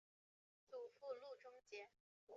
[0.67, 1.91] 祖父路仲节。